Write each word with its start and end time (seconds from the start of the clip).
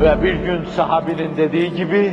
Ve 0.00 0.22
bir 0.22 0.34
gün 0.34 0.64
sahabinin 0.64 1.36
dediği 1.36 1.74
gibi, 1.74 2.12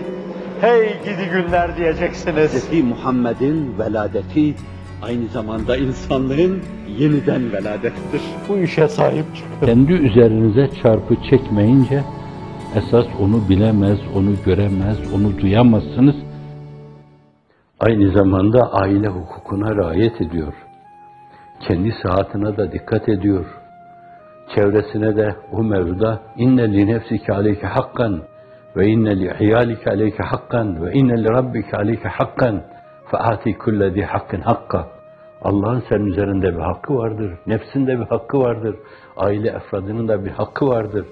hey 0.61 0.99
gidi 1.03 1.29
günler 1.33 1.77
diyeceksiniz. 1.77 2.71
Hz. 2.71 2.83
Muhammed'in 2.83 3.79
veladeti 3.79 4.53
aynı 5.01 5.27
zamanda 5.27 5.77
insanlığın 5.77 6.61
yeniden 6.97 7.53
veladettir. 7.53 8.21
Bu 8.49 8.57
işe 8.57 8.87
sahip 8.87 9.25
çıkın. 9.35 9.65
Kendi 9.65 9.93
üzerinize 9.93 10.69
çarpı 10.83 11.15
çekmeyince 11.29 12.03
esas 12.75 13.05
onu 13.19 13.49
bilemez, 13.49 13.99
onu 14.15 14.31
göremez, 14.45 14.97
onu 15.15 15.39
duyamazsınız. 15.41 16.15
Aynı 17.79 18.11
zamanda 18.11 18.73
aile 18.73 19.07
hukukuna 19.07 19.75
riayet 19.75 20.21
ediyor. 20.21 20.53
Kendi 21.59 21.93
saatine 22.03 22.57
de 22.57 22.71
dikkat 22.71 23.09
ediyor. 23.09 23.45
Çevresine 24.55 25.15
de 25.15 25.35
o 25.51 25.63
mevzuda 25.63 26.19
inne 26.37 26.73
li 26.73 26.87
nefsike 26.87 27.33
aleyke 27.33 27.67
hakkan 27.67 28.21
ve 28.75 28.87
inne 28.87 29.19
li 29.19 29.33
iyalike 29.39 29.89
aleyke 29.89 30.23
hakkan 30.23 30.85
ve 30.85 30.93
inne 30.93 31.23
li 31.23 31.29
rabbike 31.29 31.77
aleyke 31.77 32.09
hakkan 32.09 32.63
fe 33.11 33.17
ati 33.17 33.57
kulle 33.57 33.95
di 33.95 34.01
hakkın 34.01 34.41
hakka. 34.41 34.87
Allah'ın 35.41 35.83
senin 35.89 36.05
üzerinde 36.05 36.55
bir 36.55 36.59
hakkı 36.59 36.95
vardır. 36.95 37.33
Nefsinde 37.47 37.99
bir 37.99 38.05
hakkı 38.05 38.39
vardır. 38.39 38.75
Aile 39.17 39.49
efradının 39.49 40.07
da 40.07 40.25
bir 40.25 40.31
hakkı 40.31 40.67
vardır. 40.67 41.05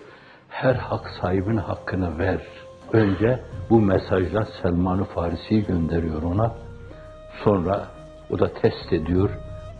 Her 0.49 0.75
hak 0.75 1.09
sahibinin 1.21 1.57
hakkını 1.57 2.19
ver. 2.19 2.41
Önce 2.93 3.39
bu 3.69 3.81
mesajla 3.81 4.47
Selman-ı 4.61 5.03
Farisi'yi 5.03 5.65
gönderiyor 5.65 6.23
ona. 6.23 6.53
Sonra 7.43 7.87
o 8.29 8.39
da 8.39 8.53
test 8.53 8.93
ediyor. 8.93 9.29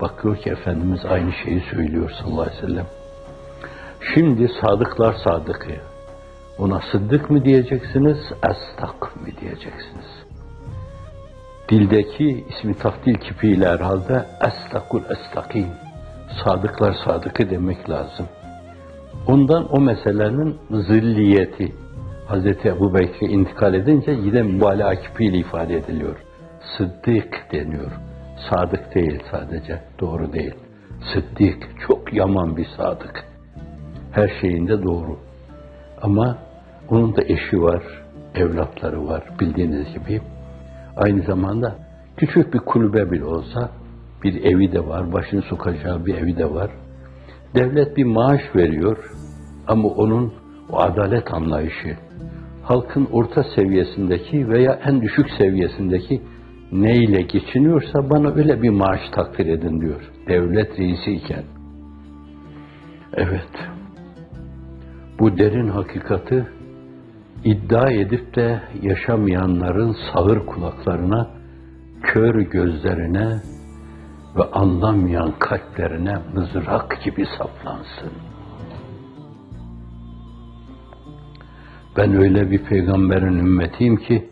Bakıyor 0.01 0.37
ki 0.37 0.49
Efendimiz 0.49 1.05
aynı 1.05 1.31
şeyi 1.45 1.63
söylüyor 1.71 2.11
sallallahu 2.19 2.41
aleyhi 2.41 2.63
ve 2.63 2.67
sellem. 2.67 2.85
Şimdi 4.01 4.51
sadıklar 4.61 5.15
sadıkı. 5.23 5.71
Ona 6.57 6.81
sıddık 6.91 7.29
mı 7.29 7.45
diyeceksiniz, 7.45 8.17
estak 8.33 9.15
mı 9.15 9.27
diyeceksiniz? 9.41 10.25
Dildeki 11.69 12.45
ismi 12.49 12.73
taftil 12.73 13.15
kipiyle 13.15 13.67
herhalde 13.67 14.25
estakul 14.47 15.01
estakim. 15.01 15.67
Sadıklar 16.43 16.95
sadıkı 17.05 17.49
demek 17.49 17.89
lazım. 17.89 18.25
Ondan 19.27 19.77
o 19.77 19.81
meselenin 19.81 20.57
zilliyeti 20.71 21.73
Hz. 22.29 22.65
Ebu 22.65 22.93
Bekir'e 22.93 23.31
intikal 23.31 23.73
edince 23.73 24.11
yine 24.11 24.41
mübalağa 24.41 24.95
kipiyle 24.95 25.37
ifade 25.37 25.75
ediliyor. 25.77 26.15
Sıddık 26.77 27.47
deniyor. 27.51 27.91
Sadık 28.49 28.95
değil 28.95 29.23
sadece, 29.31 29.81
doğru 29.99 30.33
değil. 30.33 30.53
Sıddık, 31.13 31.67
çok 31.87 32.13
yaman 32.13 32.57
bir 32.57 32.67
sadık. 32.77 33.28
Her 34.11 34.31
şeyinde 34.41 34.83
doğru. 34.83 35.17
Ama 36.01 36.37
onun 36.89 37.15
da 37.15 37.21
eşi 37.21 37.61
var, 37.61 37.83
evlatları 38.35 39.07
var 39.07 39.23
bildiğiniz 39.39 39.93
gibi. 39.93 40.21
Aynı 40.97 41.21
zamanda 41.21 41.75
küçük 42.17 42.53
bir 42.53 42.59
kulübe 42.59 43.11
bile 43.11 43.25
olsa 43.25 43.69
bir 44.23 44.43
evi 44.43 44.71
de 44.71 44.87
var, 44.87 45.13
başını 45.13 45.41
sokacağı 45.41 46.05
bir 46.05 46.15
evi 46.15 46.37
de 46.37 46.53
var. 46.53 46.71
Devlet 47.55 47.97
bir 47.97 48.03
maaş 48.03 48.41
veriyor 48.55 48.97
ama 49.67 49.89
onun 49.89 50.33
o 50.71 50.79
adalet 50.79 51.33
anlayışı, 51.33 51.97
halkın 52.63 53.07
orta 53.11 53.43
seviyesindeki 53.55 54.49
veya 54.49 54.79
en 54.85 55.01
düşük 55.01 55.29
seviyesindeki 55.37 56.21
neyle 56.71 57.21
geçiniyorsa 57.21 58.09
bana 58.09 58.33
öyle 58.33 58.61
bir 58.61 58.69
maaş 58.69 58.99
takdir 59.11 59.45
edin 59.45 59.81
diyor. 59.81 60.01
Devlet 60.27 60.79
reisi 60.79 61.11
iken. 61.11 61.43
Evet. 63.13 63.49
Bu 65.19 65.37
derin 65.37 65.67
hakikati 65.67 66.45
iddia 67.43 67.91
edip 67.91 68.35
de 68.35 68.61
yaşamayanların 68.81 69.95
sağır 70.13 70.45
kulaklarına, 70.45 71.27
kör 72.03 72.41
gözlerine 72.41 73.41
ve 74.35 74.43
anlamayan 74.43 75.31
kalplerine 75.39 76.17
mızrak 76.33 77.03
gibi 77.03 77.25
saplansın. 77.37 78.11
Ben 81.97 82.13
öyle 82.13 82.51
bir 82.51 82.63
peygamberin 82.63 83.37
ümmetiyim 83.39 83.97
ki 83.97 84.29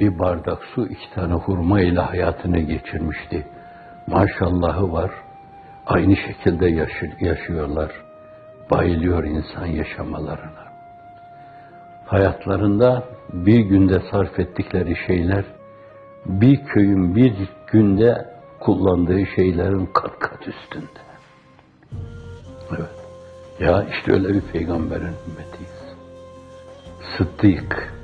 bir 0.00 0.18
bardak 0.18 0.58
su 0.74 0.86
iki 0.86 1.14
tane 1.14 1.34
hurma 1.34 1.80
ile 1.80 2.00
hayatını 2.00 2.58
geçirmişti. 2.58 3.46
Maşallahı 4.06 4.92
var. 4.92 5.10
Aynı 5.86 6.16
şekilde 6.16 6.66
yaşıyorlar. 7.20 8.03
Bayılıyor 8.70 9.24
insan 9.24 9.66
yaşamalarına. 9.66 10.64
Hayatlarında 12.06 13.04
bir 13.32 13.60
günde 13.60 14.00
sarf 14.10 14.38
ettikleri 14.38 14.96
şeyler, 15.06 15.44
bir 16.26 16.64
köyün 16.64 17.14
bir 17.14 17.34
günde 17.66 18.26
kullandığı 18.60 19.26
şeylerin 19.36 19.86
kat 19.86 20.18
kat 20.18 20.48
üstünde. 20.48 21.00
Evet. 22.70 23.04
Ya 23.60 23.84
işte 23.90 24.12
öyle 24.12 24.28
bir 24.28 24.40
peygamberin 24.40 25.14
ümmetiyiz. 25.26 25.84
Sıddık. 27.16 27.94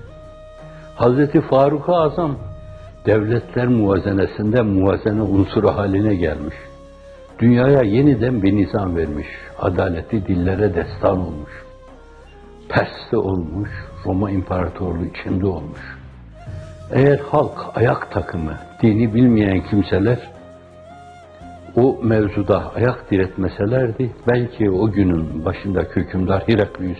Hazreti 0.94 1.40
Faruk-ı 1.40 1.92
Azam 1.92 2.38
devletler 3.06 3.66
muvazenesinde 3.66 4.62
muvazene 4.62 5.22
unsuru 5.22 5.68
haline 5.68 6.14
gelmiş. 6.14 6.54
Dünyaya 7.40 7.82
yeniden 7.82 8.42
bir 8.42 8.56
nizam 8.56 8.96
vermiş. 8.96 9.26
Adaleti 9.58 10.26
dillere 10.26 10.74
destan 10.74 11.18
olmuş. 11.18 11.50
Pers'te 12.68 13.16
olmuş, 13.16 13.70
Roma 14.06 14.30
İmparatorluğu 14.30 15.04
içinde 15.04 15.46
olmuş. 15.46 15.80
Eğer 16.92 17.18
halk 17.18 17.58
ayak 17.74 18.10
takımı, 18.10 18.54
dini 18.82 19.14
bilmeyen 19.14 19.60
kimseler 19.70 20.18
o 21.76 21.98
mevzuda 22.02 22.74
ayak 22.74 23.10
diretmeselerdi, 23.10 24.10
belki 24.28 24.70
o 24.70 24.90
günün 24.90 25.44
başındaki 25.44 26.00
hükümdar 26.00 26.48
Heraklius, 26.48 26.98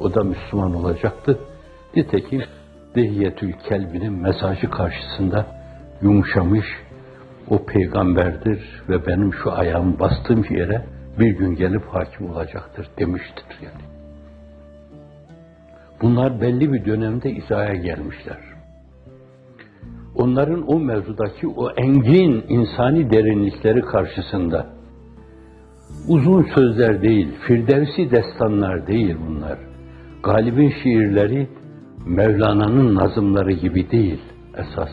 o 0.00 0.14
da 0.14 0.24
Müslüman 0.24 0.74
olacaktı. 0.74 1.38
Nitekim 1.96 2.42
Dehiyetül 2.94 3.52
Kelbi'nin 3.52 4.12
mesajı 4.12 4.70
karşısında 4.70 5.46
yumuşamış, 6.02 6.66
o 7.50 7.66
peygamberdir 7.66 8.82
ve 8.88 9.06
benim 9.06 9.34
şu 9.34 9.52
ayağımı 9.52 9.98
bastığım 9.98 10.44
yere 10.50 10.84
bir 11.18 11.30
gün 11.30 11.54
gelip 11.54 11.86
hakim 11.86 12.30
olacaktır 12.30 12.88
demiştir 12.98 13.46
yani. 13.62 13.84
Bunlar 16.02 16.40
belli 16.40 16.72
bir 16.72 16.84
dönemde 16.84 17.30
izaya 17.30 17.74
gelmişler. 17.74 18.38
Onların 20.14 20.72
o 20.72 20.80
mevzudaki 20.80 21.48
o 21.48 21.70
engin 21.70 22.44
insani 22.48 23.10
derinlikleri 23.10 23.80
karşısında 23.80 24.66
uzun 26.08 26.42
sözler 26.42 27.02
değil, 27.02 27.28
firdevsi 27.46 28.10
destanlar 28.10 28.86
değil 28.86 29.16
bunlar. 29.28 29.58
Galib'in 30.22 30.72
şiirleri 30.82 31.48
Mevlana'nın 32.06 32.94
nazımları 32.94 33.52
gibi 33.52 33.90
değil 33.90 34.20
esas. 34.56 34.90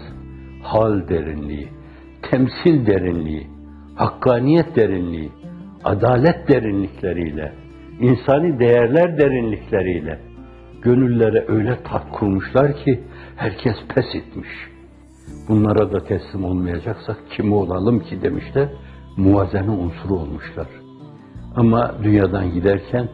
Hal 0.63 1.07
derinliği, 1.07 1.69
temsil 2.33 2.85
derinliği, 2.85 3.47
hakkaniyet 3.95 4.75
derinliği, 4.75 5.31
adalet 5.83 6.47
derinlikleriyle, 6.47 7.53
insani 7.99 8.59
değerler 8.59 9.17
derinlikleriyle 9.17 10.19
gönüllere 10.81 11.45
öyle 11.47 11.83
tat 11.83 12.11
kurmuşlar 12.11 12.75
ki 12.75 13.03
herkes 13.35 13.75
pes 13.95 14.05
etmiş. 14.15 14.47
Bunlara 15.49 15.91
da 15.91 16.03
teslim 16.03 16.45
olmayacaksak 16.45 17.17
kimi 17.29 17.53
olalım 17.53 17.99
ki 17.99 18.21
demişler, 18.21 18.69
muvazene 19.17 19.71
unsuru 19.71 20.13
olmuşlar. 20.15 20.67
Ama 21.55 21.95
dünyadan 22.03 22.51
giderken 22.51 23.09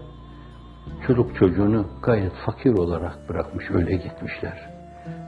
çocuk 1.07 1.35
çocuğunu 1.35 1.85
gayet 2.03 2.33
fakir 2.45 2.73
olarak 2.73 3.29
bırakmış, 3.29 3.65
öyle 3.71 3.95
gitmişler. 3.95 4.69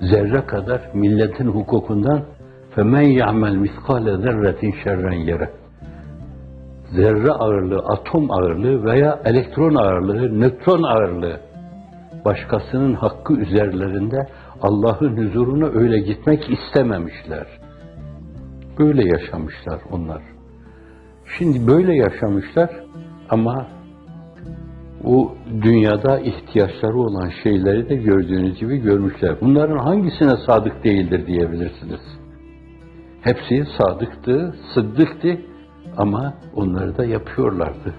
Zerre 0.01 0.45
kadar 0.45 0.81
milletin 0.94 1.48
hukukundan 1.48 2.25
فَمَنْ 2.75 3.06
يَعْمَلْ 3.20 3.55
مِثْقَالَ 3.67 4.06
ذَرَّةٍ 4.25 4.62
شَرًّا 4.82 5.14
yere. 5.14 5.50
Zerre 6.97 7.32
ağırlığı, 7.32 7.79
atom 7.79 8.31
ağırlığı 8.31 8.85
veya 8.85 9.20
elektron 9.25 9.75
ağırlığı, 9.75 10.41
nötron 10.41 10.82
ağırlığı 10.82 11.41
başkasının 12.25 12.94
hakkı 12.94 13.35
üzerlerinde 13.35 14.26
Allah'ın 14.62 15.17
huzuruna 15.17 15.67
öyle 15.67 15.99
gitmek 15.99 16.50
istememişler. 16.50 17.47
Böyle 18.79 19.08
yaşamışlar 19.08 19.81
onlar. 19.91 20.23
Şimdi 21.38 21.67
böyle 21.67 21.94
yaşamışlar 21.94 22.70
ama 23.31 23.67
o 25.05 25.35
dünyada 25.62 26.20
ihtiyaçları 26.20 26.99
olan 26.99 27.31
şeyleri 27.43 27.88
de 27.88 27.97
gördüğünüz 27.97 28.61
gibi 28.61 28.76
görmüşler. 28.76 29.37
Bunların 29.41 29.79
hangisine 29.79 30.32
sadık 30.47 30.85
değildir 30.85 31.26
diyebilirsiniz. 31.26 32.00
Hepsi 33.21 33.65
sadıktı, 33.77 34.56
sıddıktı 34.73 35.41
ama 35.97 36.33
onları 36.56 36.97
da 36.97 37.06
yapıyorlardı. 37.06 37.95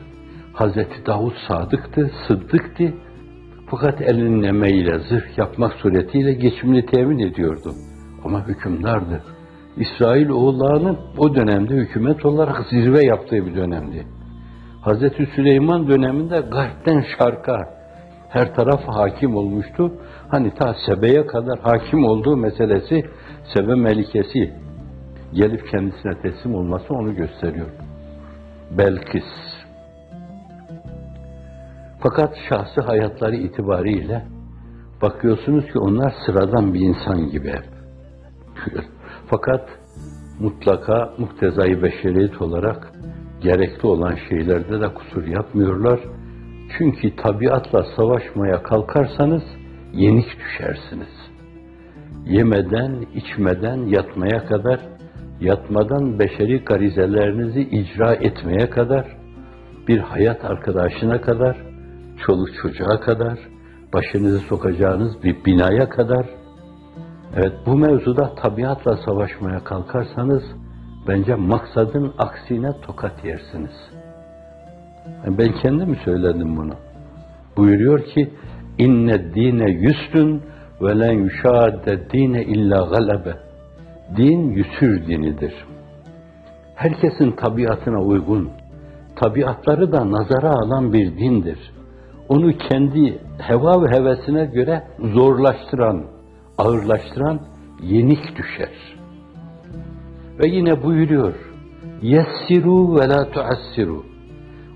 Hazreti 0.52 1.06
Davut 1.06 1.34
sadıktı, 1.48 2.10
sıddıktı 2.28 2.92
Fakat 3.72 4.02
elinin 4.02 4.42
emeğiyle 4.42 4.98
zırh 4.98 5.38
yapmak 5.38 5.72
suretiyle 5.72 6.32
geçimini 6.32 6.86
temin 6.86 7.18
ediyordu. 7.18 7.72
Ama 8.24 8.48
hükümdardı. 8.48 9.22
İsrail 9.76 10.28
oğullarının 10.28 10.98
o 11.18 11.34
dönemde 11.34 11.74
hükümet 11.74 12.24
olarak 12.24 12.66
zirve 12.70 13.04
yaptığı 13.06 13.46
bir 13.46 13.56
dönemdi. 13.56 14.06
Hazreti 14.80 15.26
Süleyman 15.26 15.88
döneminde 15.88 16.40
garpten 16.40 17.04
şarka 17.18 17.68
her 18.28 18.54
taraf 18.54 18.80
hakim 18.86 19.36
olmuştu. 19.36 19.92
Hani 20.28 20.54
ta 20.54 20.74
Sebe'ye 20.86 21.26
kadar 21.26 21.58
hakim 21.58 22.04
olduğu 22.04 22.36
meselesi 22.36 23.04
Sebe 23.54 23.74
Melikesi 23.74 24.52
gelip 25.32 25.68
kendisine 25.70 26.22
teslim 26.22 26.54
olması 26.54 26.94
onu 26.94 27.14
gösteriyor. 27.14 27.66
Belkis. 28.78 29.24
Fakat 32.00 32.34
şahsi 32.48 32.80
hayatları 32.80 33.36
itibariyle 33.36 34.26
bakıyorsunuz 35.02 35.64
ki 35.66 35.78
onlar 35.78 36.14
sıradan 36.26 36.74
bir 36.74 36.80
insan 36.80 37.30
gibi 37.30 37.48
hep. 37.48 37.64
Fakat 39.30 39.68
mutlaka 40.40 41.14
muhtezai 41.18 41.82
beşeriyet 41.82 42.42
olarak 42.42 42.92
gerekli 43.40 43.86
olan 43.86 44.18
şeylerde 44.28 44.80
de 44.80 44.94
kusur 44.94 45.26
yapmıyorlar. 45.26 46.00
Çünkü 46.78 47.16
tabiatla 47.16 47.84
savaşmaya 47.96 48.62
kalkarsanız 48.62 49.42
yenik 49.92 50.26
düşersiniz. 50.38 51.32
Yemeden, 52.24 53.06
içmeden, 53.14 53.76
yatmaya 53.76 54.46
kadar, 54.46 54.80
yatmadan 55.42 56.18
beşeri 56.18 56.64
garizelerinizi 56.64 57.60
icra 57.60 58.14
etmeye 58.14 58.70
kadar, 58.70 59.06
bir 59.88 59.98
hayat 59.98 60.44
arkadaşına 60.44 61.20
kadar, 61.20 61.56
çoluk 62.26 62.48
çocuğa 62.62 63.00
kadar, 63.00 63.38
başınızı 63.94 64.38
sokacağınız 64.38 65.22
bir 65.24 65.44
binaya 65.44 65.88
kadar, 65.88 66.26
evet 67.36 67.52
bu 67.66 67.76
mevzuda 67.76 68.34
tabiatla 68.34 68.96
savaşmaya 68.96 69.64
kalkarsanız, 69.64 70.42
bence 71.08 71.34
maksadın 71.34 72.12
aksine 72.18 72.72
tokat 72.82 73.24
yersiniz. 73.24 73.90
Yani 75.24 75.38
Ben 75.38 75.52
kendim 75.52 75.96
söyledim 76.04 76.56
bunu. 76.56 76.74
Buyuruyor 77.56 78.04
ki, 78.04 78.30
inne 78.78 79.34
dine 79.34 79.70
yüsrün 79.70 80.42
ve 80.80 81.00
len 81.00 81.12
yuşadde 81.12 82.10
dine 82.10 82.44
illa 82.44 82.84
galebe. 82.84 83.51
Din 84.16 84.50
yüsür 84.50 85.06
dinidir. 85.06 85.54
Herkesin 86.74 87.30
tabiatına 87.32 88.02
uygun, 88.02 88.50
tabiatları 89.16 89.92
da 89.92 90.10
nazara 90.10 90.50
alan 90.50 90.92
bir 90.92 91.18
dindir. 91.18 91.58
Onu 92.28 92.52
kendi 92.52 93.18
heva 93.38 93.82
ve 93.82 93.88
hevesine 93.88 94.44
göre 94.44 94.82
zorlaştıran, 94.98 96.04
ağırlaştıran 96.58 97.40
yenik 97.82 98.36
düşer. 98.36 98.96
Ve 100.38 100.48
yine 100.48 100.82
buyuruyor, 100.82 101.34
yessiru 102.02 102.96
ve 102.96 103.08
la 103.08 103.30
tuassiru. 103.30 104.02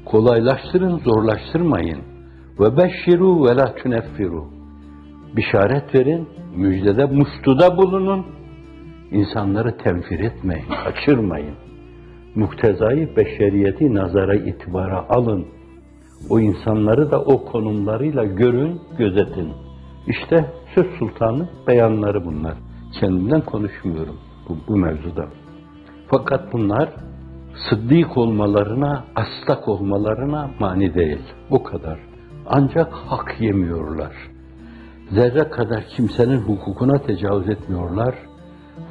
Kolaylaştırın, 0.05 0.99
zorlaştırmayın. 0.99 1.99
Ve 2.61 2.77
beşşiru 2.77 3.45
ve 3.45 3.57
la 3.57 3.75
tüneffiru. 3.75 4.45
Bişaret 5.37 5.95
verin, 5.95 6.29
müjdede, 6.57 7.05
muştuda 7.05 7.77
bulunun. 7.77 8.27
İnsanları 9.11 9.77
tenfir 9.79 10.21
etmeyin, 10.21 10.67
kaçırmayın. 10.85 11.55
Muktezayı 12.35 13.17
beşeriyeti 13.17 13.95
nazara 13.95 14.35
itibara 14.35 15.07
alın. 15.09 15.47
O 16.31 16.41
insanları 16.41 17.11
da 17.11 17.21
o 17.21 17.45
konumlarıyla 17.45 18.25
görün, 18.25 18.81
gözetin. 18.99 19.53
İşte 20.07 20.51
söz 20.75 20.87
sultanı 20.99 21.49
beyanları 21.67 22.25
bunlar. 22.25 22.55
Kendimden 23.01 23.41
konuşmuyorum 23.41 24.17
bu, 24.49 24.57
bu 24.69 24.77
mevzuda. 24.77 25.27
Fakat 26.09 26.53
bunlar 26.53 26.89
sıddık 27.71 28.17
olmalarına, 28.17 29.05
aslak 29.15 29.69
olmalarına 29.69 30.51
mani 30.61 30.95
değil. 30.95 31.23
Bu 31.51 31.63
kadar. 31.63 31.99
Ancak 32.47 32.93
hak 32.93 33.41
yemiyorlar. 33.41 34.13
Zerre 35.11 35.51
kadar 35.51 35.85
kimsenin 35.97 36.39
hukukuna 36.39 36.99
tecavüz 36.99 37.49
etmiyorlar. 37.49 38.15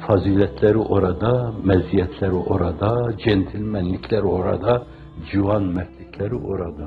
Faziletleri 0.06 0.78
orada, 0.78 1.52
meziyetleri 1.64 2.34
orada, 2.34 3.12
centilmenlikleri 3.24 4.26
orada, 4.26 4.86
civan 5.30 5.62
mertlikleri 5.62 6.34
orada. 6.34 6.86